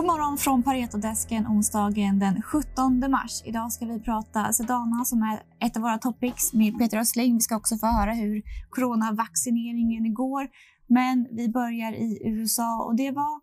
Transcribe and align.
God 0.00 0.06
morgon 0.06 0.38
från 0.38 0.62
Paretodesken 0.62 1.46
onsdagen 1.46 2.18
den 2.18 2.42
17 2.42 3.10
mars. 3.10 3.42
Idag 3.44 3.72
ska 3.72 3.86
vi 3.86 4.00
prata 4.00 4.52
Sedana 4.52 5.04
som 5.04 5.22
är 5.22 5.66
ett 5.66 5.76
av 5.76 5.82
våra 5.82 5.98
topics 5.98 6.52
med 6.52 6.78
Peter 6.78 6.98
Östling. 6.98 7.34
Vi 7.34 7.40
ska 7.40 7.56
också 7.56 7.76
få 7.76 7.86
höra 7.86 8.12
hur 8.12 8.42
coronavaccineringen 8.70 10.14
går. 10.14 10.48
Men 10.86 11.28
vi 11.30 11.48
börjar 11.48 11.92
i 11.92 12.18
USA 12.24 12.82
och 12.84 12.96
det 12.96 13.10
var 13.10 13.34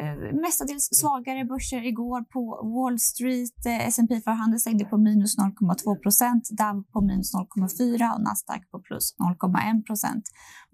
eh, 0.00 0.40
mestadels 0.42 0.88
svagare 0.92 1.44
börser 1.44 1.86
igår 1.86 2.20
på 2.34 2.42
Wall 2.74 2.98
Street. 2.98 3.66
Eh, 3.66 3.88
S&P 3.88 4.20
500 4.20 4.58
stängde 4.58 4.84
på 4.84 4.96
minus 4.98 5.38
0,2 5.38 6.02
procent, 6.02 6.48
Dow 6.50 6.82
på 6.92 7.00
minus 7.00 7.34
0,4 7.34 8.14
och 8.14 8.22
Nasdaq 8.22 8.70
på 8.70 8.78
plus 8.80 9.16
0,1 9.18 9.82
procent. 9.82 10.24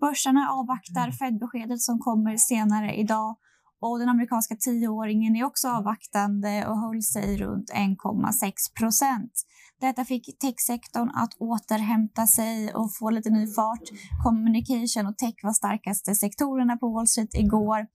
Börserna 0.00 0.48
avvaktar 0.50 1.10
Fed-beskedet 1.10 1.80
som 1.80 1.98
kommer 1.98 2.36
senare 2.36 2.94
idag 2.94 3.36
och 3.80 3.98
den 3.98 4.08
amerikanska 4.08 4.56
tioåringen 4.56 5.36
är 5.36 5.44
också 5.44 5.68
avvaktande 5.68 6.66
och 6.66 6.78
höll 6.78 7.02
sig 7.02 7.36
runt 7.36 7.70
1,6 7.70 8.52
procent. 8.78 9.32
Detta 9.80 10.04
fick 10.04 10.38
techsektorn 10.38 11.10
att 11.14 11.34
återhämta 11.38 12.26
sig 12.26 12.74
och 12.74 12.94
få 12.94 13.10
lite 13.10 13.30
ny 13.30 13.46
fart. 13.46 13.82
Communication 14.24 15.06
och 15.06 15.16
tech 15.16 15.34
var 15.42 15.52
starkaste 15.52 16.14
sektorerna 16.14 16.76
på 16.76 16.88
Wall 16.88 17.06
Street 17.06 17.34
igår 17.34 17.86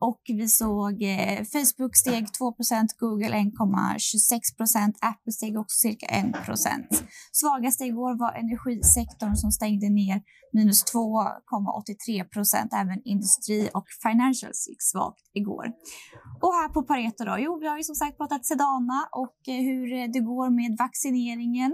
och 0.00 0.20
vi 0.26 0.48
såg 0.48 1.02
eh, 1.02 1.38
Facebook 1.54 1.96
steg 1.96 2.24
2% 2.24 2.88
Google 2.98 3.34
1,26% 3.36 4.94
Apple 5.00 5.32
steg 5.32 5.58
också 5.58 5.76
cirka 5.86 6.06
1% 6.06 7.04
Svagaste 7.32 7.84
igår 7.84 8.18
var 8.18 8.32
energisektorn 8.32 9.36
som 9.36 9.50
stängde 9.50 9.88
ner 9.88 10.22
minus 10.52 10.84
2,83% 10.94 12.68
Även 12.72 13.00
industri 13.04 13.70
och 13.74 13.86
financials 14.02 14.68
gick 14.68 14.82
svagt 14.82 15.24
igår. 15.34 15.66
Och 16.42 16.52
här 16.58 16.68
på 16.68 16.82
Pareto 16.82 17.24
då? 17.24 17.36
Jo, 17.38 17.58
vi 17.60 17.66
har 17.68 17.76
ju 17.76 17.82
som 17.82 17.94
sagt 17.94 18.16
pratat 18.16 18.46
Sedana 18.46 19.08
och 19.12 19.38
eh, 19.48 19.62
hur 19.68 19.92
eh, 19.92 20.06
det 20.14 20.20
går 20.20 20.50
med 20.50 20.76
vaccineringen. 20.78 21.72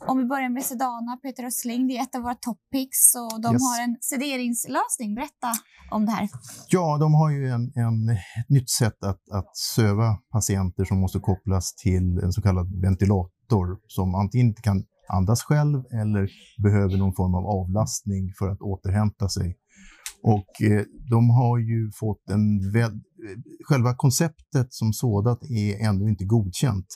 Om 0.00 0.18
vi 0.18 0.24
börjar 0.24 0.48
med 0.48 0.64
Sedana, 0.64 1.16
Peter 1.22 1.44
Östling, 1.44 1.86
det 1.86 1.96
är 1.98 2.02
ett 2.02 2.14
av 2.14 2.22
våra 2.22 2.34
topics 2.34 3.14
och 3.14 3.40
de 3.40 3.52
yes. 3.52 3.62
har 3.62 3.84
en 3.84 3.96
sederingslösning. 4.00 5.14
Berätta 5.14 5.52
om 5.90 6.06
det 6.06 6.12
här. 6.12 6.28
Ja, 6.68 6.98
de 6.98 7.14
har 7.14 7.30
ju 7.30 7.48
en, 7.48 7.72
en, 7.74 8.08
ett 8.08 8.48
nytt 8.48 8.70
sätt 8.70 9.04
att, 9.04 9.22
att 9.32 9.56
söva 9.56 10.18
patienter 10.32 10.84
som 10.84 11.00
måste 11.00 11.18
kopplas 11.18 11.74
till 11.74 12.18
en 12.18 12.32
så 12.32 12.42
kallad 12.42 12.80
ventilator 12.80 13.78
som 13.86 14.14
antingen 14.14 14.46
inte 14.46 14.62
kan 14.62 14.84
andas 15.08 15.42
själv 15.42 15.84
eller 16.02 16.30
behöver 16.62 16.96
någon 16.96 17.14
form 17.14 17.34
av 17.34 17.46
avlastning 17.46 18.32
för 18.38 18.48
att 18.48 18.60
återhämta 18.60 19.28
sig. 19.28 19.56
Och 20.22 20.62
eh, 20.62 20.82
de 21.10 21.30
har 21.30 21.58
ju 21.58 21.90
fått 21.94 22.30
en... 22.30 22.72
Väl, 22.72 23.00
själva 23.64 23.94
konceptet 23.94 24.72
som 24.72 24.92
sådant 24.92 25.42
är 25.42 25.88
ännu 25.88 26.08
inte 26.08 26.24
godkänt. 26.24 26.86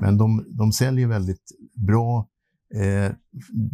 Men 0.00 0.18
de, 0.18 0.44
de 0.58 0.72
säljer 0.72 1.08
väldigt 1.08 1.44
bra 1.86 2.28
eh, 2.74 3.12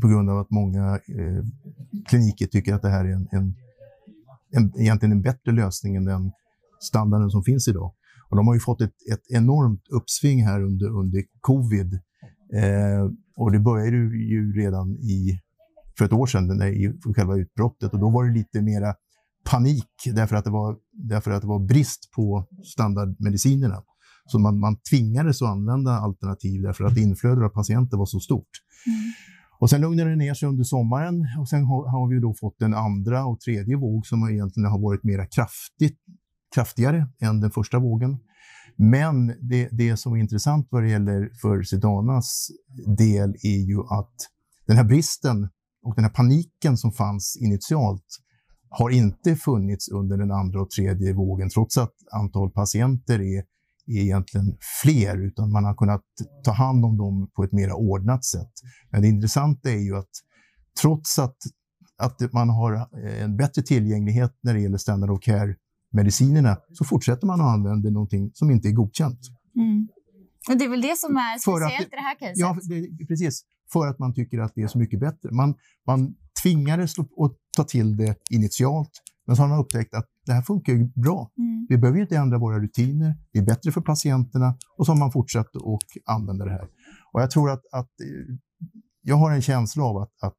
på 0.00 0.08
grund 0.08 0.30
av 0.30 0.38
att 0.38 0.50
många 0.50 0.94
eh, 0.94 1.44
kliniker 2.08 2.46
tycker 2.46 2.74
att 2.74 2.82
det 2.82 2.88
här 2.88 3.04
är 3.04 3.12
en, 3.12 3.28
en, 3.32 3.54
en, 4.50 4.80
egentligen 4.80 5.12
en 5.12 5.22
bättre 5.22 5.52
lösning 5.52 5.96
än 5.96 6.04
den 6.04 6.32
standarden 6.80 7.30
som 7.30 7.42
finns 7.42 7.68
idag. 7.68 7.94
Och 8.30 8.36
de 8.36 8.46
har 8.46 8.54
ju 8.54 8.60
fått 8.60 8.80
ett, 8.80 8.94
ett 9.12 9.22
enormt 9.28 9.82
uppsving 9.90 10.46
här 10.46 10.62
under, 10.62 10.88
under 10.88 11.22
covid. 11.40 11.94
Eh, 12.54 13.10
och 13.36 13.52
det 13.52 13.60
började 13.60 13.96
ju 14.16 14.52
redan 14.52 14.90
i, 14.90 15.40
för 15.98 16.04
ett 16.04 16.12
år 16.12 16.26
sedan 16.26 16.62
i 16.62 16.92
själva 17.16 17.36
utbrottet 17.36 17.92
och 17.92 17.98
då 17.98 18.10
var 18.10 18.24
det 18.24 18.32
lite 18.32 18.62
mera 18.62 18.94
panik 19.50 19.88
därför 20.14 20.36
att 20.36 20.44
det 20.44 20.50
var, 20.50 20.76
därför 20.92 21.30
att 21.30 21.42
det 21.42 21.48
var 21.48 21.66
brist 21.66 22.10
på 22.16 22.46
standardmedicinerna. 22.64 23.82
Så 24.30 24.38
man, 24.38 24.60
man 24.60 24.76
tvingades 24.90 25.42
att 25.42 25.48
använda 25.48 25.90
alternativ 25.90 26.62
därför 26.62 26.84
att 26.84 26.96
inflödet 26.96 27.44
av 27.44 27.48
patienter 27.48 27.96
var 27.96 28.06
så 28.06 28.20
stort. 28.20 28.50
Mm. 28.86 29.12
Och 29.60 29.70
sen 29.70 29.80
lugnade 29.80 30.10
det 30.10 30.16
ner 30.16 30.34
sig 30.34 30.48
under 30.48 30.64
sommaren 30.64 31.26
och 31.40 31.48
sen 31.48 31.64
har, 31.64 31.88
har, 31.88 32.08
vi 32.08 32.20
då 32.20 32.34
fått 32.34 32.62
en 32.62 32.74
andra 32.74 33.26
och 33.26 33.40
tredje 33.40 33.76
våg 33.76 34.06
som 34.06 34.28
egentligen 34.28 34.70
har 34.70 34.78
varit 34.78 35.04
mera 35.04 35.26
kraftigt, 35.26 35.98
kraftigare 36.54 37.08
än 37.20 37.40
den 37.40 37.50
första 37.50 37.78
vågen. 37.78 38.18
Men 38.76 39.26
det, 39.26 39.68
det 39.72 39.96
som 39.96 40.12
är 40.12 40.16
intressant 40.16 40.68
vad 40.70 40.82
det 40.82 40.88
gäller 40.88 41.30
för 41.42 41.62
Sedanas 41.62 42.50
del 42.98 43.30
är 43.42 43.66
ju 43.66 43.80
att 43.80 44.14
den 44.66 44.76
här 44.76 44.84
bristen 44.84 45.48
och 45.82 45.94
den 45.94 46.04
här 46.04 46.10
paniken 46.10 46.76
som 46.76 46.92
fanns 46.92 47.38
initialt 47.40 48.06
har 48.70 48.90
inte 48.90 49.36
funnits 49.36 49.88
under 49.88 50.16
den 50.16 50.30
andra 50.30 50.60
och 50.62 50.70
tredje 50.70 51.12
vågen, 51.12 51.50
trots 51.50 51.78
att 51.78 51.94
antal 52.12 52.50
patienter 52.50 53.20
är 53.20 53.44
är 53.88 54.02
egentligen 54.02 54.56
fler, 54.82 55.26
utan 55.26 55.52
man 55.52 55.64
har 55.64 55.74
kunnat 55.74 56.04
ta 56.44 56.52
hand 56.52 56.84
om 56.84 56.96
dem 56.96 57.30
på 57.36 57.44
ett 57.44 57.52
mer 57.52 57.72
ordnat 57.72 58.24
sätt. 58.24 58.52
Men 58.90 59.02
det 59.02 59.08
intressanta 59.08 59.70
är 59.70 59.78
ju 59.78 59.96
att 59.96 60.10
trots 60.82 61.18
att, 61.18 61.36
att 61.98 62.32
man 62.32 62.48
har 62.48 62.88
en 63.22 63.36
bättre 63.36 63.62
tillgänglighet 63.62 64.38
när 64.42 64.54
det 64.54 64.60
gäller 64.60 64.78
standard 64.78 65.10
of 65.10 65.20
care-medicinerna 65.20 66.56
så 66.72 66.84
fortsätter 66.84 67.26
man 67.26 67.40
att 67.40 67.46
använda 67.46 67.90
någonting 67.90 68.30
som 68.34 68.50
inte 68.50 68.68
är 68.68 68.72
godkänt. 68.72 69.20
Mm. 69.56 69.88
Och 70.48 70.56
det 70.58 70.64
är 70.64 70.68
väl 70.68 70.80
det 70.80 70.98
som 70.98 71.16
är 71.16 71.38
speciellt 71.38 71.90
det, 71.90 71.96
i 71.96 72.00
det 72.00 72.02
här 72.02 72.18
caset? 72.18 72.36
Ja, 72.36 72.58
det, 72.68 73.06
precis. 73.06 73.42
För 73.72 73.86
att 73.86 73.98
man 73.98 74.14
tycker 74.14 74.38
att 74.38 74.52
det 74.54 74.62
är 74.62 74.68
så 74.68 74.78
mycket 74.78 75.00
bättre. 75.00 75.30
Man, 75.30 75.54
man 75.86 76.14
tvingades 76.42 76.98
att 76.98 77.06
ta 77.56 77.64
till 77.64 77.96
det 77.96 78.16
initialt, 78.30 78.90
men 79.26 79.36
så 79.36 79.42
har 79.42 79.48
man 79.48 79.58
upptäckt 79.58 79.94
att 79.94 80.06
det 80.26 80.32
här 80.32 80.42
funkar 80.42 80.72
ju 80.72 80.84
bra. 80.94 81.30
Mm. 81.38 81.47
Vi 81.68 81.78
behöver 81.78 82.00
inte 82.00 82.16
ändra 82.16 82.38
våra 82.38 82.58
rutiner, 82.58 83.14
det 83.32 83.38
är 83.38 83.44
bättre 83.44 83.72
för 83.72 83.80
patienterna 83.80 84.56
och 84.78 84.86
så 84.86 84.92
har 84.92 84.98
man 84.98 85.12
fortsatt 85.12 85.46
att 85.56 86.14
använda 86.14 86.44
det 86.44 86.50
här. 86.50 86.68
Och 87.12 87.22
jag 87.22 87.30
tror 87.30 87.50
att, 87.50 87.62
att 87.72 87.90
jag 89.02 89.16
har 89.16 89.30
en 89.30 89.42
känsla 89.42 89.84
av 89.84 89.96
att, 89.96 90.12
att 90.22 90.38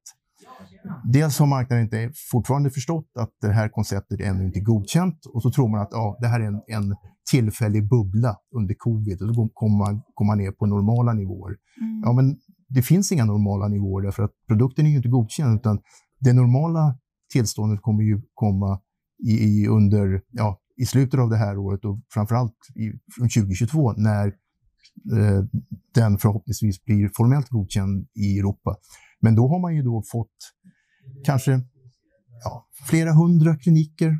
dels 1.04 1.40
har 1.40 1.46
marknaden 1.46 1.84
inte 1.84 2.12
fortfarande 2.32 2.70
förstått 2.70 3.08
att 3.20 3.30
det 3.42 3.52
här 3.52 3.70
konceptet 3.70 4.20
är 4.20 4.24
ännu 4.24 4.46
inte 4.46 4.60
godkänt 4.60 5.26
och 5.26 5.42
så 5.42 5.52
tror 5.52 5.68
man 5.68 5.80
att 5.80 5.90
ja, 5.92 6.18
det 6.22 6.28
här 6.28 6.40
är 6.40 6.46
en, 6.46 6.62
en 6.68 6.96
tillfällig 7.32 7.90
bubbla 7.90 8.36
under 8.56 8.76
covid 8.78 9.22
och 9.22 9.36
då 9.36 9.50
kommer 9.54 9.78
man 9.78 10.02
komma 10.14 10.36
ner 10.36 10.52
på 10.52 10.66
normala 10.66 11.14
nivåer. 11.14 11.56
Mm. 11.82 12.02
Ja, 12.06 12.14
men 12.14 12.38
det 12.70 12.82
finns 12.82 13.12
inga 13.12 13.26
normala 13.26 13.68
nivåer 13.68 14.04
därför 14.04 14.24
att 14.24 14.32
produkten 14.48 14.86
är 14.86 14.90
ju 14.90 14.96
inte 14.96 15.10
godkänd 15.10 15.60
utan 15.60 15.80
det 16.20 16.34
normala 16.34 16.98
tillståndet 17.34 17.82
kommer 17.82 18.04
ju 18.04 18.22
komma 18.34 18.80
i, 19.28 19.32
i, 19.32 19.68
under, 19.68 20.22
ja, 20.32 20.60
i 20.80 20.86
slutet 20.86 21.20
av 21.20 21.30
det 21.30 21.38
här 21.38 21.58
året 21.58 21.86
och 21.86 22.00
framförallt 22.14 22.56
i, 22.76 22.92
från 23.16 23.30
2022 23.30 23.94
när 23.94 24.28
eh, 25.18 25.44
den 25.94 26.18
förhoppningsvis 26.18 26.84
blir 26.84 27.10
formellt 27.18 27.50
godkänd 27.50 28.08
i 28.16 28.40
Europa. 28.40 28.76
Men 29.22 29.36
då 29.36 29.48
har 29.48 29.60
man 29.60 29.76
ju 29.76 29.82
då 29.82 30.04
fått 30.12 30.38
kanske 31.26 31.52
ja, 32.44 32.68
flera 32.90 33.14
hundra 33.14 33.56
kliniker 33.56 34.18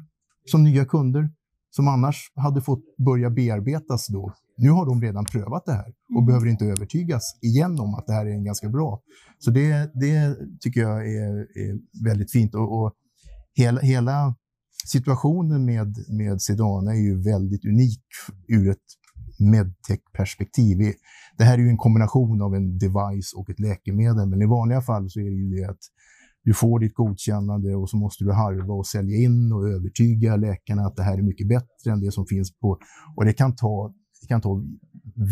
som 0.52 0.64
nya 0.64 0.86
kunder 0.86 1.30
som 1.72 1.88
annars 1.88 2.32
hade 2.36 2.62
fått 2.62 2.84
börja 2.98 3.30
bearbetas 3.30 4.08
då. 4.08 4.34
Nu 4.58 4.70
har 4.70 4.86
de 4.86 5.02
redan 5.02 5.26
prövat 5.26 5.66
det 5.66 5.74
här 5.74 5.94
och 6.10 6.22
mm. 6.22 6.26
behöver 6.26 6.48
inte 6.48 6.66
övertygas 6.66 7.24
igen 7.42 7.80
om 7.80 7.96
att 7.96 8.08
det 8.08 8.14
här 8.14 8.26
är 8.26 8.32
en 8.32 8.44
ganska 8.44 8.70
bra. 8.70 9.02
Så 9.40 9.52
det, 9.52 9.92
det 9.94 10.38
tycker 10.60 10.82
jag 10.82 11.08
är, 11.08 11.40
är 11.40 12.04
väldigt 12.04 12.32
fint. 12.32 12.56
Och, 12.56 12.82
och 12.82 12.94
hela, 13.54 13.82
hela 13.82 14.36
situationen 14.90 15.66
med, 15.66 15.96
med 16.10 16.42
Sedana 16.42 16.92
är 16.92 17.02
ju 17.02 17.22
väldigt 17.22 17.66
unik 17.66 18.04
ur 18.48 18.70
ett 18.70 18.78
medtech-perspektiv. 19.40 20.78
Det 21.38 21.44
här 21.44 21.54
är 21.54 21.62
ju 21.62 21.70
en 21.70 21.78
kombination 21.78 22.42
av 22.42 22.56
en 22.56 22.78
device 22.78 23.34
och 23.36 23.50
ett 23.50 23.60
läkemedel, 23.60 24.28
men 24.30 24.42
i 24.42 24.46
vanliga 24.46 24.82
fall 24.82 25.10
så 25.10 25.20
är 25.20 25.24
det 25.24 25.38
ju 25.38 25.50
det 25.50 25.70
att 25.70 25.80
du 26.44 26.54
får 26.54 26.80
ditt 26.80 26.94
godkännande 26.94 27.76
och 27.76 27.90
så 27.90 27.98
måste 27.98 28.24
du 28.24 28.32
harva 28.32 28.74
och 28.74 28.88
sälja 28.88 29.18
in 29.18 29.54
och 29.54 29.70
övertyga 29.70 30.36
läkarna 30.36 30.82
att 30.82 30.96
det 30.96 31.04
här 31.04 31.18
är 31.18 31.22
mycket 31.22 31.48
bättre 31.48 31.92
än 31.92 32.00
det 32.00 32.12
som 32.12 32.26
finns 32.26 32.60
på... 32.60 32.78
Och 33.16 33.26
det 33.26 33.34
kan 33.34 33.56
ta, 33.56 33.94
det 34.22 34.28
kan 34.28 34.42
ta 34.42 34.64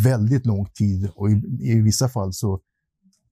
väldigt 0.04 0.46
lång 0.46 0.66
tid 0.66 1.10
och 1.16 1.30
i, 1.32 1.42
i 1.62 1.82
vissa 1.82 2.10
fall 2.10 2.34
så, 2.34 2.60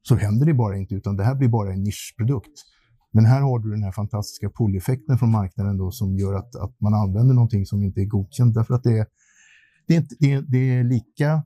så 0.01 0.15
händer 0.15 0.45
det 0.45 0.53
bara 0.53 0.77
inte, 0.77 0.95
utan 0.95 1.17
det 1.17 1.23
här 1.23 1.35
blir 1.35 1.49
bara 1.49 1.73
en 1.73 1.83
nischprodukt. 1.83 2.74
Men 3.15 3.25
här 3.25 3.41
har 3.41 3.59
du 3.59 3.71
den 3.71 3.83
här 3.83 3.91
fantastiska 3.91 4.49
pull-effekten 4.49 5.17
från 5.17 5.31
marknaden 5.31 5.77
då, 5.77 5.91
som 5.91 6.17
gör 6.17 6.33
att, 6.33 6.55
att 6.55 6.81
man 6.81 6.93
använder 6.93 7.33
någonting 7.33 7.65
som 7.65 7.83
inte 7.83 8.01
är 8.01 8.05
godkänt 8.05 8.55
därför 8.55 8.73
att 8.73 8.83
det 8.83 8.97
är, 8.97 9.07
det 9.87 9.93
är, 9.93 9.97
inte, 9.97 10.15
det 10.19 10.31
är, 10.31 10.41
det 10.41 10.57
är 10.57 10.83
lika, 10.83 11.43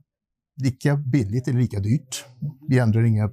lika 0.62 0.96
billigt 0.96 1.48
eller 1.48 1.60
lika 1.60 1.80
dyrt. 1.80 2.24
Vi, 2.68 2.78
ändrar 2.78 3.02
inga, 3.04 3.30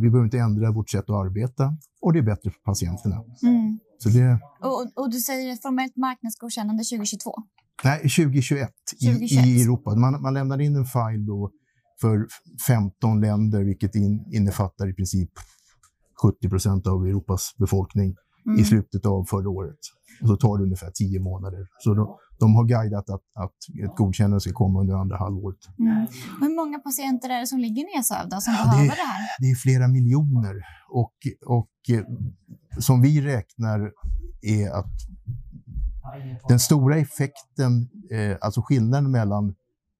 vi 0.00 0.10
behöver 0.10 0.24
inte 0.24 0.38
ändra 0.38 0.72
vårt 0.72 0.90
sätt 0.90 1.04
att 1.10 1.26
arbeta 1.26 1.76
och 2.00 2.12
det 2.12 2.18
är 2.18 2.22
bättre 2.22 2.50
för 2.50 2.60
patienterna. 2.64 3.16
Mm. 3.42 3.78
Så 3.98 4.08
det... 4.08 4.40
och, 4.60 5.02
och 5.02 5.10
du 5.10 5.20
säger 5.20 5.56
formellt 5.56 5.96
marknadsgodkännande 5.96 6.84
2022? 6.84 7.34
Nej, 7.84 7.98
2021, 7.98 8.70
2021. 9.02 9.46
I, 9.46 9.48
i 9.48 9.62
Europa. 9.62 9.94
Man, 9.94 10.22
man 10.22 10.34
lämnade 10.34 10.64
in 10.64 10.76
en 10.76 10.84
file 10.84 11.26
då 11.26 11.50
för 12.00 12.26
15 12.66 13.20
länder, 13.20 13.64
vilket 13.64 13.94
in, 13.94 14.24
innefattar 14.32 14.88
i 14.90 14.94
princip 14.94 15.30
70 16.22 16.48
procent 16.48 16.86
av 16.86 17.06
Europas 17.06 17.54
befolkning 17.58 18.16
mm. 18.46 18.60
i 18.60 18.64
slutet 18.64 19.06
av 19.06 19.24
förra 19.24 19.50
året. 19.50 19.78
Och 20.22 20.28
så 20.28 20.36
tar 20.36 20.58
det 20.58 20.64
ungefär 20.64 20.90
tio 20.90 21.20
månader. 21.20 21.66
Så 21.78 21.94
då, 21.94 22.18
de 22.38 22.54
har 22.54 22.64
guidat 22.64 23.10
att, 23.10 23.22
att 23.34 23.56
ett 23.84 23.96
godkännande 23.96 24.40
ska 24.40 24.52
komma 24.52 24.80
under 24.80 24.94
andra 24.94 25.16
halvåret. 25.16 25.58
Mm. 25.78 26.06
Hur 26.40 26.56
många 26.56 26.78
patienter 26.78 27.30
är 27.30 27.40
det 27.40 27.46
som 27.46 27.58
ligger 27.58 27.96
nedsövda 27.96 28.40
som 28.40 28.54
ja, 28.54 28.64
behöver 28.64 28.88
det, 28.88 28.94
det 28.94 29.02
här? 29.02 29.20
Det 29.38 29.50
är 29.50 29.54
flera 29.54 29.88
miljoner 29.88 30.56
och, 30.90 31.14
och 31.46 31.96
eh, 31.96 32.04
som 32.78 33.02
vi 33.02 33.20
räknar 33.20 33.92
är 34.42 34.70
att 34.70 34.94
den 36.48 36.60
stora 36.60 36.96
effekten, 36.96 37.88
eh, 38.10 38.36
alltså 38.40 38.62
skillnaden 38.62 39.10
mellan 39.10 39.54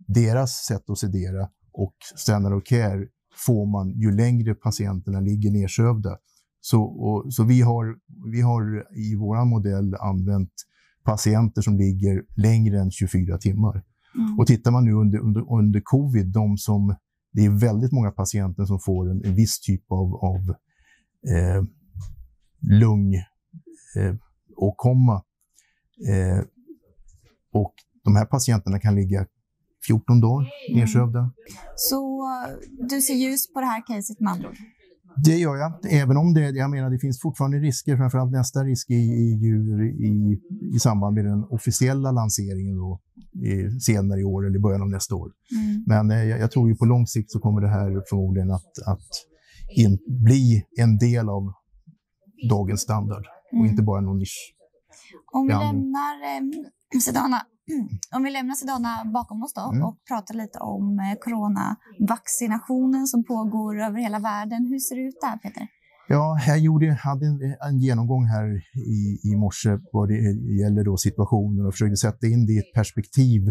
deras 0.06 0.52
sätt 0.52 0.90
att 0.90 0.98
sedera 0.98 1.48
och 1.72 1.94
standard 2.16 2.52
of 2.52 2.64
care 2.64 3.06
får 3.46 3.66
man 3.66 4.00
ju 4.00 4.16
längre 4.16 4.54
patienterna 4.54 5.20
ligger 5.20 5.50
nedsövda. 5.50 6.18
Så, 6.60 6.82
och, 6.82 7.34
så 7.34 7.44
vi, 7.44 7.60
har, 7.60 7.96
vi 8.32 8.40
har 8.40 8.86
i 8.96 9.16
vår 9.16 9.44
modell 9.44 9.94
använt 9.94 10.52
patienter 11.04 11.62
som 11.62 11.76
ligger 11.76 12.22
längre 12.36 12.80
än 12.80 12.90
24 12.90 13.38
timmar. 13.38 13.82
Mm. 14.14 14.38
Och 14.38 14.46
tittar 14.46 14.70
man 14.70 14.84
nu 14.84 14.92
under, 14.92 15.18
under, 15.18 15.52
under 15.52 15.80
covid, 15.84 16.26
de 16.26 16.58
som, 16.58 16.96
det 17.32 17.44
är 17.44 17.60
väldigt 17.60 17.92
många 17.92 18.10
patienter 18.10 18.64
som 18.64 18.80
får 18.80 19.10
en, 19.10 19.24
en 19.24 19.34
viss 19.34 19.60
typ 19.60 19.92
av, 19.92 20.14
av 20.14 20.54
eh, 21.34 21.62
lung 22.60 23.14
eh, 23.96 24.14
och 24.56 24.76
komma. 24.76 25.22
Eh, 26.08 26.44
och 27.52 27.74
de 28.04 28.16
här 28.16 28.24
patienterna 28.24 28.78
kan 28.78 28.94
ligga 28.94 29.26
14 29.88 30.20
dagar 30.20 30.48
nedsövda. 30.74 31.18
Mm. 31.18 31.32
Så 31.76 31.98
du 32.90 33.00
ser 33.00 33.14
ljus 33.14 33.52
på 33.52 33.60
det 33.60 33.66
här 33.66 33.82
caset 33.86 34.20
med 34.20 34.32
andra 34.32 34.48
ord? 34.48 34.56
Det 35.24 35.36
gör 35.36 35.56
jag, 35.56 35.72
även 35.90 36.16
om 36.16 36.34
det, 36.34 36.50
jag 36.50 36.70
menar, 36.70 36.90
det 36.90 36.98
finns 36.98 37.20
fortfarande 37.20 37.58
risker, 37.58 37.96
framförallt 37.96 38.32
nästa 38.32 38.64
risk 38.64 38.90
i, 38.90 38.94
i, 38.94 39.26
i, 40.08 40.40
i 40.76 40.78
samband 40.78 41.14
med 41.14 41.24
den 41.24 41.44
officiella 41.44 42.10
lanseringen 42.12 42.76
då, 42.76 43.00
i, 43.46 43.80
senare 43.80 44.20
i 44.20 44.24
år 44.24 44.46
eller 44.46 44.56
i 44.56 44.60
början 44.60 44.82
av 44.82 44.88
nästa 44.88 45.14
år. 45.14 45.32
Mm. 45.52 45.84
Men 45.86 46.10
eh, 46.10 46.24
jag, 46.24 46.50
tror 46.50 46.68
ju 46.68 46.76
på 46.76 46.84
lång 46.84 47.06
sikt 47.06 47.30
så 47.30 47.38
kommer 47.40 47.60
det 47.60 47.68
här 47.68 48.02
förmodligen 48.08 48.50
att, 48.50 48.72
att 48.86 49.08
in, 49.76 49.98
bli 50.24 50.64
en 50.78 50.98
del 50.98 51.28
av 51.28 51.52
dagens 52.50 52.80
standard 52.80 53.26
och 53.52 53.58
mm. 53.58 53.70
inte 53.70 53.82
bara 53.82 54.00
någon 54.00 54.18
nisch. 54.18 54.54
Om 55.32 55.46
vi 55.46 55.52
lämnar 55.52 56.14
eh, 56.94 57.00
Sedana 57.00 57.40
Om 58.16 58.22
vi 58.22 58.30
lämnar 58.30 58.54
Sedana 58.54 59.04
bakom 59.14 59.42
oss 59.42 59.54
då 59.54 59.70
mm. 59.72 59.84
och 59.86 59.96
pratar 60.08 60.34
lite 60.34 60.58
om 60.58 60.98
eh, 60.98 61.18
coronavaccinationen 61.24 63.06
som 63.06 63.24
pågår 63.24 63.80
över 63.86 63.98
hela 63.98 64.18
världen. 64.18 64.66
Hur 64.66 64.78
ser 64.78 64.96
det 64.96 65.02
ut 65.02 65.20
där, 65.20 65.36
Peter? 65.36 65.66
Ja, 66.08 66.38
jag 66.46 66.58
gjorde, 66.58 66.92
hade 66.92 67.26
en, 67.26 67.40
en 67.68 67.78
genomgång 67.78 68.24
här 68.26 68.46
i, 68.74 69.30
i 69.30 69.36
morse 69.36 69.78
vad 69.92 70.08
det 70.08 70.14
gäller 70.62 70.84
då 70.84 70.96
situationen 70.96 71.66
och 71.66 71.74
försökte 71.74 71.96
sätta 71.96 72.26
in 72.26 72.46
det 72.46 72.52
i 72.52 72.58
ett 72.58 72.72
perspektiv 72.74 73.42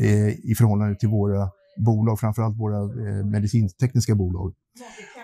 eh, 0.00 0.28
i 0.50 0.54
förhållande 0.58 0.96
till 0.96 1.08
våra 1.08 1.50
bolag, 1.86 2.20
framförallt 2.20 2.58
våra 2.58 2.80
eh, 2.80 3.24
medicintekniska 3.24 4.14
bolag. 4.14 4.54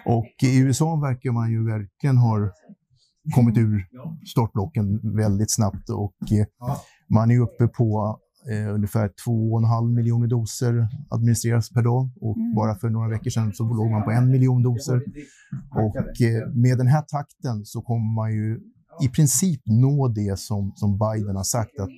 Och 0.06 0.34
i 0.42 0.58
USA 0.58 0.96
verkar 0.96 1.32
man 1.32 1.50
ju 1.50 1.66
verkligen 1.66 2.16
ha 2.16 2.50
kommit 3.34 3.58
ur 3.58 3.86
startblocken 4.26 5.16
väldigt 5.16 5.54
snabbt 5.54 5.90
och 5.90 6.32
eh, 6.32 6.76
man 7.14 7.30
är 7.30 7.38
uppe 7.38 7.68
på 7.68 8.18
eh, 8.50 8.74
ungefär 8.74 9.08
2,5 9.26 9.94
miljoner 9.94 10.26
doser 10.26 10.88
administreras 11.10 11.70
per 11.70 11.82
dag 11.82 12.10
och 12.20 12.36
mm. 12.36 12.54
bara 12.54 12.74
för 12.74 12.90
några 12.90 13.08
veckor 13.08 13.30
sedan 13.30 13.52
så 13.52 13.64
låg 13.64 13.90
man 13.90 14.04
på 14.04 14.10
en 14.10 14.30
miljon 14.30 14.62
doser. 14.62 15.02
Och 15.70 16.20
eh, 16.22 16.48
med 16.54 16.78
den 16.78 16.86
här 16.86 17.02
takten 17.02 17.64
så 17.64 17.82
kommer 17.82 18.14
man 18.14 18.32
ju 18.32 18.60
i 19.02 19.08
princip 19.08 19.62
nå 19.64 20.08
det 20.08 20.38
som, 20.38 20.72
som 20.76 20.98
Biden 20.98 21.36
har 21.36 21.44
sagt 21.44 21.80
att 21.80 21.90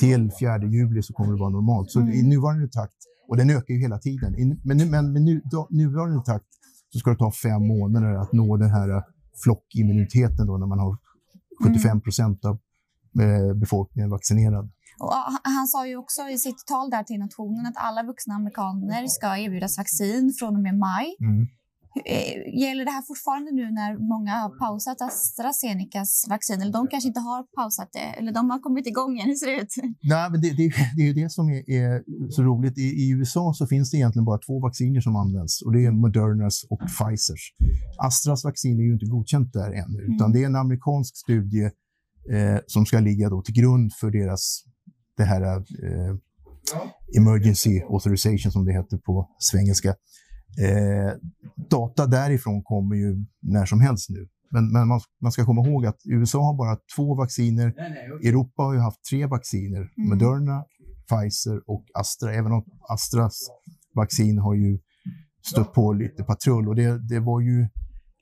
till 0.00 0.30
4 0.40 0.58
juli 0.64 1.02
så 1.02 1.12
kommer 1.12 1.32
det 1.32 1.40
vara 1.40 1.50
normalt. 1.50 1.90
Så 1.90 2.00
mm. 2.00 2.12
i 2.12 2.22
nuvarande 2.22 2.68
takt, 2.68 2.96
och 3.28 3.36
den 3.36 3.50
ökar 3.50 3.74
ju 3.74 3.80
hela 3.80 3.98
tiden, 3.98 4.58
men, 4.64 4.90
men 4.90 5.12
med 5.12 5.22
nu, 5.22 5.40
då, 5.44 5.68
nuvarande 5.70 6.24
takt 6.24 6.46
så 6.92 6.98
ska 6.98 7.10
det 7.10 7.16
ta 7.16 7.32
fem 7.32 7.66
månader 7.66 8.14
att 8.14 8.32
nå 8.32 8.56
den 8.56 8.70
här 8.70 9.02
flockimmuniteten 9.44 10.46
då 10.46 10.56
när 10.56 10.66
man 10.66 10.78
har 10.78 10.96
75 11.64 11.90
mm. 11.90 12.00
procent 12.00 12.44
av 12.44 12.54
eh, 12.54 12.58
befolkningen 13.54 14.10
vaccinerad. 14.10 14.70
Och 14.98 15.12
han 15.42 15.66
sa 15.66 15.86
ju 15.86 15.96
också 15.96 16.22
i 16.28 16.38
sitt 16.38 16.66
tal 16.66 16.90
där 16.90 17.02
till 17.02 17.18
nationen 17.18 17.66
att 17.66 17.76
alla 17.76 18.02
vuxna 18.02 18.34
amerikaner 18.34 19.06
ska 19.06 19.36
erbjudas 19.36 19.78
vaccin 19.78 20.34
från 20.38 20.56
och 20.56 20.62
med 20.62 20.78
maj. 20.78 21.16
Mm. 21.20 21.46
Eh, 22.14 22.60
gäller 22.64 22.84
det 22.84 22.90
här 22.90 23.02
fortfarande 23.02 23.50
nu 23.52 23.70
när 23.70 24.08
många 24.14 24.32
har 24.42 24.50
pausat 24.64 25.02
AstraZenecas 25.02 26.26
vaccin? 26.28 26.60
Eller 26.60 26.72
de 26.72 26.86
kanske 26.86 27.08
inte 27.08 27.20
har 27.20 27.42
pausat 27.42 27.90
det, 27.92 28.08
eller 28.18 28.32
de 28.32 28.50
har 28.50 28.58
kommit 28.58 28.86
igång 28.86 29.12
igen. 29.16 29.28
Hur 29.28 29.34
ser 29.34 29.46
det 29.46 29.62
ut? 29.62 29.74
Nej, 30.02 30.30
men 30.30 30.40
det, 30.40 30.50
det, 30.50 30.66
det 30.96 31.02
är 31.02 31.06
ju 31.06 31.12
det 31.22 31.30
som 31.30 31.48
är, 31.48 31.70
är 31.70 32.02
så 32.30 32.42
roligt. 32.42 32.78
I, 32.78 32.88
I, 33.02 33.10
USA 33.10 33.52
så 33.54 33.66
finns 33.66 33.90
det 33.90 33.96
egentligen 33.96 34.24
bara 34.24 34.38
två 34.38 34.60
vacciner 34.60 35.00
som 35.00 35.16
används 35.16 35.62
och 35.62 35.72
det 35.72 35.84
är 35.84 35.90
Modernas 35.90 36.56
och 36.70 36.80
Pfizers. 36.90 37.42
Astras 37.98 38.44
vaccin 38.44 38.78
är 38.80 38.84
ju 38.84 38.92
inte 38.92 39.06
godkänt 39.06 39.52
där 39.52 39.70
ännu, 39.82 39.98
mm. 39.98 40.14
utan 40.14 40.32
det 40.32 40.42
är 40.42 40.46
en 40.46 40.56
amerikansk 40.56 41.16
studie 41.16 41.70
eh, 42.32 42.58
som 42.66 42.86
ska 42.86 43.00
ligga 43.00 43.28
då 43.28 43.42
till 43.42 43.54
grund 43.54 43.92
för 44.00 44.10
deras 44.10 44.64
det 45.16 45.24
här 45.24 45.42
eh, 45.56 46.14
emergency 47.16 47.82
authorization 47.82 48.52
som 48.52 48.64
det 48.64 48.72
heter 48.72 48.98
på 48.98 49.30
svengelska. 49.38 49.88
Eh, 50.60 51.12
data 51.70 52.06
därifrån 52.06 52.62
kommer 52.62 52.96
ju 52.96 53.26
när 53.42 53.66
som 53.66 53.80
helst 53.80 54.10
nu. 54.10 54.28
Men, 54.50 54.72
men 54.72 54.88
man, 54.88 55.00
man, 55.20 55.32
ska 55.32 55.44
komma 55.44 55.66
ihåg 55.66 55.86
att 55.86 56.00
USA 56.04 56.42
har 56.42 56.54
bara 56.54 56.76
två 56.96 57.14
vacciner. 57.14 57.74
Europa 58.24 58.62
har 58.62 58.74
ju 58.74 58.80
haft 58.80 59.04
tre 59.10 59.26
vacciner. 59.26 59.78
Mm. 59.78 60.08
Moderna, 60.08 60.64
Pfizer 61.08 61.70
och 61.70 61.84
Astra. 61.94 62.34
Även 62.34 62.52
om 62.52 62.64
Astras 62.88 63.48
vaccin 63.94 64.38
har 64.38 64.54
ju 64.54 64.78
stött 65.46 65.72
på 65.72 65.92
lite 65.92 66.22
patrull. 66.22 66.68
Och 66.68 66.76
det, 66.76 67.08
det 67.08 67.20
var 67.20 67.40
ju 67.40 67.68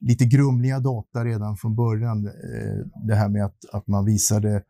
lite 0.00 0.24
grumliga 0.24 0.80
data 0.80 1.24
redan 1.24 1.56
från 1.56 1.76
början. 1.76 2.26
Eh, 2.26 3.06
det 3.06 3.14
här 3.14 3.28
med 3.28 3.44
att, 3.44 3.64
att 3.72 3.86
man 3.86 4.04
visade 4.04 4.62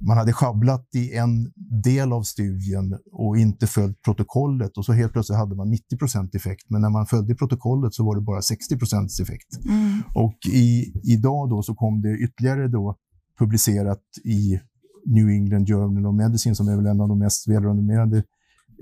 man 0.00 0.16
hade 0.16 0.32
schabblat 0.32 0.88
i 0.94 1.16
en 1.16 1.52
del 1.82 2.12
av 2.12 2.22
studien 2.22 2.98
och 3.12 3.38
inte 3.38 3.66
följt 3.66 4.02
protokollet 4.02 4.78
och 4.78 4.84
så 4.84 4.92
helt 4.92 5.12
plötsligt 5.12 5.38
hade 5.38 5.54
man 5.54 5.74
90% 5.74 6.36
effekt. 6.36 6.70
Men 6.70 6.80
när 6.80 6.90
man 6.90 7.06
följde 7.06 7.34
protokollet 7.34 7.94
så 7.94 8.04
var 8.04 8.14
det 8.14 8.20
bara 8.20 8.40
60% 8.40 9.22
effekt. 9.22 9.64
Mm. 9.64 10.02
Och 10.14 10.38
i, 10.52 10.92
idag 11.02 11.50
då 11.50 11.62
så 11.62 11.74
kom 11.74 12.02
det 12.02 12.18
ytterligare 12.18 12.68
då 12.68 12.96
publicerat 13.38 14.02
i 14.24 14.60
New 15.06 15.28
England 15.28 15.68
Journal 15.68 16.06
of 16.06 16.14
Medicine 16.14 16.54
som 16.54 16.68
är 16.68 16.76
väl 16.76 16.86
en 16.86 17.00
av 17.00 17.08
de 17.08 17.18
mest 17.18 17.48
välrenommerade 17.48 18.16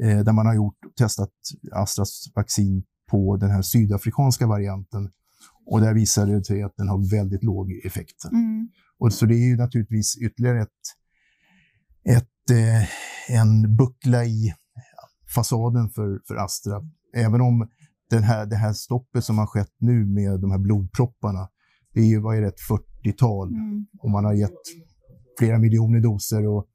eh, 0.02 0.18
där 0.18 0.32
man 0.32 0.46
har 0.46 0.54
gjort, 0.54 0.76
testat 0.98 1.30
Astras 1.72 2.24
vaccin 2.34 2.82
på 3.10 3.36
den 3.36 3.50
här 3.50 3.62
sydafrikanska 3.62 4.46
varianten. 4.46 5.10
Och 5.66 5.80
där 5.80 5.94
visade 5.94 6.38
det 6.38 6.44
sig 6.44 6.62
att 6.62 6.76
den 6.76 6.88
har 6.88 7.10
väldigt 7.10 7.42
låg 7.42 7.72
effekt. 7.84 8.24
Mm. 8.32 8.68
Och 8.98 9.12
så 9.12 9.26
det 9.26 9.34
är 9.34 9.48
ju 9.48 9.56
naturligtvis 9.56 10.18
ytterligare 10.22 10.62
ett 10.62 10.68
ett, 12.04 12.50
eh, 12.50 13.36
en 13.36 13.76
buckla 13.76 14.24
i 14.24 14.54
fasaden 15.34 15.90
för, 15.90 16.20
för 16.26 16.34
Astra. 16.34 16.82
Även 17.16 17.40
om 17.40 17.68
den 18.10 18.22
här, 18.22 18.46
det 18.46 18.56
här 18.56 18.72
stoppet 18.72 19.24
som 19.24 19.38
har 19.38 19.46
skett 19.46 19.74
nu 19.78 20.06
med 20.06 20.40
de 20.40 20.50
här 20.50 20.58
blodpropparna, 20.58 21.48
det 21.94 22.00
är 22.00 22.06
ju 22.06 22.20
vad 22.20 22.36
är 22.36 22.40
det, 22.40 22.48
ett 22.48 22.60
40-tal 23.04 23.48
mm. 23.48 23.86
och 23.98 24.10
man 24.10 24.24
har 24.24 24.34
gett 24.34 24.60
flera 25.38 25.58
miljoner 25.58 26.00
doser 26.00 26.46
och 26.46 26.66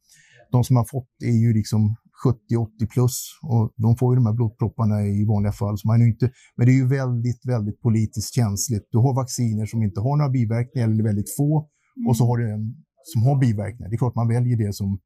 de 0.51 0.63
som 0.63 0.75
har 0.75 0.85
fått 0.85 1.09
är 1.23 1.37
ju 1.41 1.53
liksom 1.53 1.95
70-80 2.25 2.87
plus 2.93 3.21
och 3.43 3.73
de 3.77 3.97
får 3.97 4.13
ju 4.13 4.15
de 4.15 4.25
här 4.25 4.33
blodpropparna 4.33 5.05
i 5.05 5.25
vanliga 5.25 5.51
fall. 5.51 5.77
Så 5.77 5.87
man 5.87 6.01
är 6.01 6.05
inte, 6.05 6.31
men 6.55 6.65
det 6.65 6.71
är 6.71 6.79
ju 6.83 6.87
väldigt, 6.87 7.45
väldigt 7.45 7.81
politiskt 7.81 8.33
känsligt. 8.33 8.87
Du 8.91 8.97
har 8.97 9.15
vacciner 9.15 9.65
som 9.65 9.83
inte 9.83 9.99
har 9.99 10.17
några 10.17 10.29
biverkningar 10.29 10.87
eller 10.87 11.03
väldigt 11.03 11.35
få 11.37 11.51
mm. 11.59 12.07
och 12.07 12.17
så 12.17 12.25
har 12.25 12.37
du 12.37 12.51
en 12.53 12.75
som 13.03 13.23
har 13.23 13.39
biverkningar. 13.39 13.89
Det 13.89 13.95
är 13.95 13.97
klart 13.97 14.15
man 14.15 14.27
väljer 14.27 14.57
det 14.57 14.73
som 14.73 14.99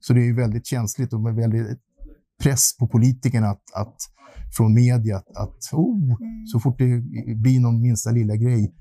så 0.00 0.12
det 0.12 0.28
är 0.28 0.32
väldigt 0.32 0.66
känsligt 0.66 1.12
och 1.12 1.20
med 1.20 1.34
väldigt 1.34 1.80
press 2.42 2.76
på 2.78 2.86
politikerna 2.86 3.46
att, 3.48 3.62
att 3.74 3.96
från 4.56 4.74
media 4.74 5.16
att, 5.16 5.36
att 5.36 5.58
oh, 5.72 6.04
mm. 6.04 6.46
så 6.46 6.60
fort 6.60 6.78
det 6.78 7.02
blir 7.36 7.60
någon 7.60 7.82
minsta 7.82 8.10
lilla 8.10 8.36
grej. 8.36 8.74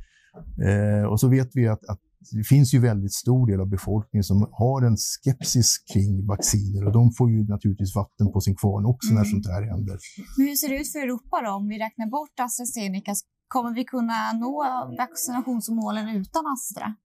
Eh, 0.63 1.03
och 1.03 1.19
så 1.19 1.27
vet 1.27 1.49
vi 1.53 1.67
att, 1.67 1.85
att 1.85 1.99
det 2.31 2.43
finns 2.43 2.73
ju 2.73 2.79
väldigt 2.79 3.13
stor 3.13 3.47
del 3.47 3.59
av 3.61 3.67
befolkningen 3.67 4.23
som 4.23 4.47
har 4.51 4.81
en 4.81 4.97
skepsis 4.97 5.77
kring 5.93 6.27
vacciner 6.27 6.85
och 6.85 6.91
de 6.91 7.11
får 7.11 7.31
ju 7.31 7.47
naturligtvis 7.47 7.95
vatten 7.95 8.31
på 8.31 8.41
sin 8.41 8.55
kvarn 8.55 8.85
också 8.85 9.09
mm. 9.09 9.17
när 9.17 9.29
sånt 9.29 9.47
här 9.47 9.61
händer. 9.61 9.97
Men 10.37 10.47
hur 10.47 10.55
ser 10.55 10.69
det 10.69 10.77
ut 10.81 10.91
för 10.91 10.99
Europa 10.99 11.41
då? 11.45 11.51
Om 11.51 11.67
vi 11.67 11.79
räknar 11.79 12.07
bort 12.09 12.39
AstraZeneca, 12.39 13.13
kommer 13.47 13.75
vi 13.75 13.83
kunna 13.83 14.33
nå 14.33 14.53
vaccinationsmålen 14.97 16.09
utan 16.09 16.43
Astra? 16.47 16.95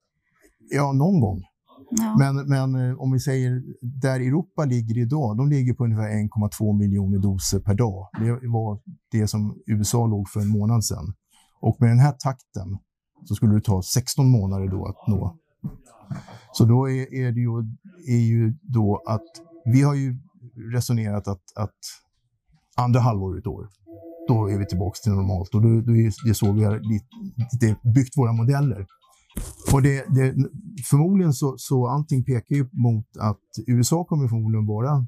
Ja, 0.70 0.92
någon 0.92 1.20
gång. 1.20 1.42
Ja. 1.90 2.16
Men, 2.18 2.48
men 2.48 2.90
eh, 2.90 3.00
om 3.00 3.12
vi 3.12 3.20
säger 3.20 3.62
där 3.80 4.20
Europa 4.20 4.64
ligger 4.64 4.98
idag, 4.98 5.36
de 5.36 5.48
ligger 5.48 5.74
på 5.74 5.84
ungefär 5.84 6.08
1,2 6.08 6.78
miljoner 6.78 7.18
doser 7.18 7.60
per 7.60 7.74
dag. 7.74 8.08
Det 8.20 8.48
var 8.48 8.80
det 9.10 9.28
som 9.28 9.62
USA 9.66 10.06
låg 10.06 10.28
för 10.28 10.40
en 10.40 10.48
månad 10.48 10.84
sedan. 10.84 11.14
Och 11.60 11.76
med 11.80 11.90
den 11.90 11.98
här 11.98 12.12
takten 12.12 12.78
så 13.24 13.34
skulle 13.34 13.54
det 13.54 13.60
ta 13.60 13.82
16 13.82 14.30
månader 14.30 14.68
då 14.68 14.86
att 14.86 15.08
nå. 15.08 15.36
Så 16.52 16.64
då 16.64 16.90
är, 16.90 17.14
är 17.14 17.32
det 17.32 17.40
ju, 17.40 17.58
är 18.08 18.20
ju 18.20 18.54
då 18.62 19.02
att 19.06 19.22
vi 19.64 19.82
har 19.82 19.94
ju 19.94 20.18
resonerat 20.72 21.28
att, 21.28 21.42
att 21.56 21.78
andra 22.76 23.00
halvåret 23.00 23.46
i 23.46 23.48
år, 23.48 23.68
då 24.28 24.50
är 24.50 24.58
vi 24.58 24.66
tillbaka 24.66 24.96
till 25.02 25.12
normalt 25.12 25.54
och 25.54 25.62
då, 25.62 25.68
då 25.68 25.96
är 25.96 26.28
det 26.28 26.34
så 26.34 26.52
vi 26.52 26.64
har 26.64 26.80
lite, 26.80 27.80
byggt 27.94 28.16
våra 28.16 28.32
modeller. 28.32 28.86
Och 29.72 29.82
det, 29.82 30.04
det, 30.08 30.34
förmodligen 30.90 31.32
så, 31.32 31.54
så 31.58 31.86
allting 31.86 32.24
pekar 32.24 32.56
ju 32.56 32.68
mot 32.72 33.16
att 33.18 33.40
USA 33.66 34.04
kommer 34.04 34.28
förmodligen 34.28 34.66
vara 34.66 35.06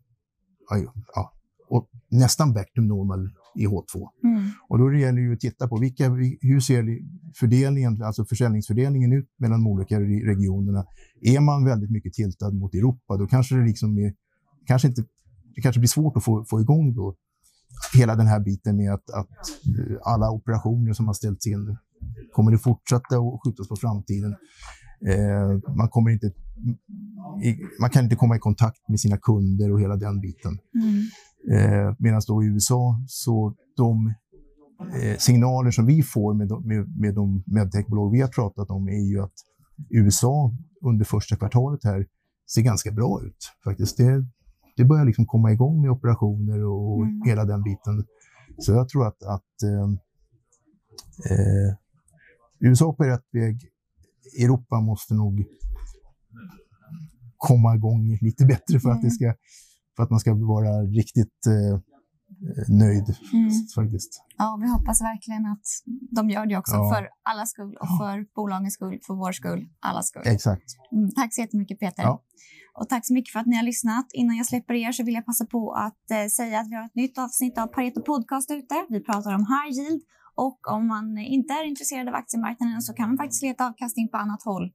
ja, 1.14 1.32
och 1.68 1.88
nästan 2.10 2.52
back 2.52 2.72
to 2.74 2.80
normal 2.80 3.30
i 3.56 3.66
H2. 3.66 4.08
Mm. 4.24 4.50
Och 4.68 4.78
då 4.78 4.94
gäller 4.94 5.20
det 5.20 5.26
ju 5.26 5.32
att 5.32 5.40
titta 5.40 5.68
på 5.68 5.78
vilka, 5.78 6.08
hur 6.40 6.60
ser 6.60 6.98
fördelningen, 7.34 8.02
alltså 8.02 8.24
försäljningsfördelningen 8.24 9.12
ut 9.12 9.28
mellan 9.38 9.64
de 9.64 9.70
olika 9.70 10.00
regionerna. 10.00 10.86
Är 11.20 11.40
man 11.40 11.64
väldigt 11.64 11.90
mycket 11.90 12.12
tiltad 12.12 12.50
mot 12.50 12.74
Europa, 12.74 13.16
då 13.16 13.26
kanske 13.26 13.54
det 13.54 13.64
liksom 13.64 13.98
är, 13.98 14.14
kanske 14.66 14.88
inte, 14.88 15.04
det 15.54 15.60
kanske 15.60 15.78
blir 15.78 15.88
svårt 15.88 16.16
att 16.16 16.24
få, 16.24 16.44
få 16.44 16.60
igång 16.60 16.94
då 16.94 17.16
hela 17.94 18.14
den 18.16 18.26
här 18.26 18.40
biten 18.40 18.76
med 18.76 18.92
att, 18.92 19.10
att 19.10 19.30
eh, 19.78 19.96
alla 20.02 20.30
operationer 20.30 20.92
som 20.92 21.06
har 21.06 21.14
ställts 21.14 21.46
in 21.46 21.76
kommer 22.32 22.50
det 22.50 22.58
fortsätta 22.58 23.16
att 23.16 23.40
skjutas 23.44 23.68
på 23.68 23.76
framtiden. 23.76 24.36
Eh, 25.06 25.74
man, 25.76 25.88
kommer 25.88 26.10
inte, 26.10 26.32
man 27.80 27.90
kan 27.90 28.04
inte 28.04 28.16
komma 28.16 28.36
i 28.36 28.38
kontakt 28.38 28.88
med 28.88 29.00
sina 29.00 29.16
kunder 29.16 29.72
och 29.72 29.80
hela 29.80 29.96
den 29.96 30.20
biten. 30.20 30.58
Mm. 30.74 31.02
Eh, 31.52 31.94
Medan 31.98 32.20
då 32.26 32.42
i 32.42 32.46
USA, 32.46 33.00
så 33.06 33.54
de 33.76 34.14
eh, 35.02 35.16
signaler 35.18 35.70
som 35.70 35.86
vi 35.86 36.02
får 36.02 36.34
med 36.34 36.48
de, 36.48 36.68
med, 36.68 36.98
med 36.98 37.14
de 37.14 37.42
medtechbolag 37.46 38.10
vi 38.10 38.20
har 38.20 38.28
pratat 38.28 38.70
om 38.70 38.88
är 38.88 39.10
ju 39.10 39.22
att 39.22 39.34
USA 39.90 40.52
under 40.80 41.04
första 41.04 41.36
kvartalet 41.36 41.84
här 41.84 42.06
ser 42.54 42.62
ganska 42.62 42.90
bra 42.92 43.22
ut. 43.22 43.52
faktiskt. 43.64 43.96
Det, 43.96 44.26
det 44.76 44.84
börjar 44.84 45.04
liksom 45.04 45.26
komma 45.26 45.52
igång 45.52 45.82
med 45.82 45.90
operationer 45.90 46.64
och 46.64 47.02
mm. 47.02 47.22
hela 47.26 47.44
den 47.44 47.62
biten. 47.62 48.04
Så 48.58 48.72
jag 48.72 48.88
tror 48.88 49.06
att, 49.06 49.22
att 49.22 49.62
eh, 49.62 49.90
eh 51.30 51.74
USA 52.58 52.92
på 52.92 53.04
rätt 53.04 53.24
väg. 53.32 53.70
Europa 54.38 54.80
måste 54.80 55.14
nog 55.14 55.44
komma 57.36 57.74
igång 57.74 58.18
lite 58.20 58.46
bättre 58.46 58.80
för 58.80 58.90
att, 58.90 59.02
det 59.02 59.06
mm. 59.06 59.10
ska, 59.10 59.34
för 59.96 60.02
att 60.02 60.10
man 60.10 60.20
ska 60.20 60.34
vara 60.34 60.82
riktigt 60.82 61.46
eh, 61.46 61.78
nöjd. 62.68 63.08
Mm. 63.32 63.50
faktiskt. 63.74 64.22
Ja, 64.38 64.58
vi 64.62 64.68
hoppas 64.68 65.00
verkligen 65.00 65.46
att 65.46 65.66
de 66.10 66.30
gör 66.30 66.46
det 66.46 66.56
också 66.56 66.74
ja. 66.74 66.94
för 66.94 67.08
allas 67.22 67.50
skull 67.50 67.76
och 67.80 67.88
för 68.00 68.34
bolagens 68.34 68.74
skull, 68.74 68.98
för 69.06 69.14
vår 69.14 69.32
skull, 69.32 69.68
allas 69.80 70.08
skull. 70.08 70.22
Exakt. 70.26 70.68
Mm, 70.92 71.10
tack 71.10 71.34
så 71.34 71.40
jättemycket 71.40 71.80
Peter. 71.80 72.02
Ja. 72.02 72.22
Och 72.78 72.88
tack 72.88 73.06
så 73.06 73.14
mycket 73.14 73.32
för 73.32 73.40
att 73.40 73.46
ni 73.46 73.56
har 73.56 73.62
lyssnat. 73.62 74.06
Innan 74.12 74.36
jag 74.36 74.46
släpper 74.46 74.74
er 74.74 74.92
så 74.92 75.04
vill 75.04 75.14
jag 75.14 75.26
passa 75.26 75.46
på 75.46 75.72
att 75.72 76.10
eh, 76.10 76.26
säga 76.26 76.60
att 76.60 76.68
vi 76.70 76.74
har 76.74 76.84
ett 76.84 76.94
nytt 76.94 77.18
avsnitt 77.18 77.58
av 77.58 77.66
Pareto 77.66 78.02
Podcast 78.02 78.50
ute. 78.50 78.86
Vi 78.88 79.00
pratar 79.00 79.34
om 79.34 79.46
high 79.52 79.72
yield 79.78 80.02
och 80.34 80.60
om 80.76 80.86
man 80.86 81.18
inte 81.18 81.54
är 81.54 81.64
intresserad 81.64 82.08
av 82.08 82.14
aktiemarknaden 82.14 82.82
så 82.82 82.92
kan 82.92 83.08
man 83.08 83.16
faktiskt 83.16 83.42
leta 83.42 83.66
avkastning 83.68 84.08
på 84.08 84.16
annat 84.16 84.42
håll 84.42 84.70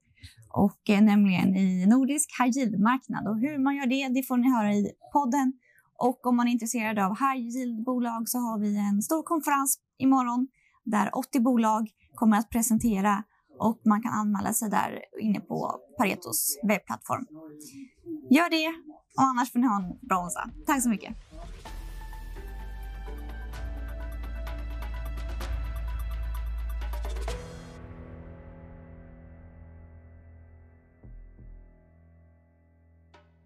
och 0.54 0.90
eh, 0.90 1.02
nämligen 1.02 1.56
i 1.56 1.86
nordisk 1.86 2.30
high 2.40 2.58
yield-marknad. 2.58 3.28
Och 3.28 3.40
hur 3.40 3.58
man 3.58 3.76
gör 3.76 3.86
det, 3.86 4.08
det 4.08 4.24
får 4.24 4.38
ni 4.38 4.52
höra 4.52 4.74
i 4.74 4.92
podden. 5.14 5.54
Och 5.98 6.26
om 6.28 6.36
man 6.36 6.48
är 6.48 6.52
intresserad 6.52 7.00
av 7.00 7.12
high 7.20 7.42
yield-bolag 7.56 8.30
så 8.30 8.38
har 8.38 8.60
vi 8.60 8.78
en 8.78 9.02
stor 9.02 9.24
konferens 9.24 9.80
imorgon 9.98 10.48
där 10.84 11.18
80 11.18 11.40
bolag 11.40 11.90
kommer 12.16 12.38
att 12.38 12.50
presentera 12.50 13.24
och 13.60 13.82
man 13.86 14.02
kan 14.02 14.14
anmäla 14.14 14.54
sig 14.54 14.70
där 14.70 15.00
inne 15.22 15.40
på 15.40 15.80
Paretos 15.98 16.60
webbplattform. 16.64 17.26
Gör 18.30 18.50
det 18.50 18.68
och 19.18 19.24
annars 19.24 19.52
får 19.52 19.60
ni 19.60 19.68
ha 19.68 19.76
en 19.76 20.08
bra 20.08 20.24
onsdag. 20.24 20.50
Tack 20.66 20.84
så 20.84 20.90
mycket. 20.90 21.16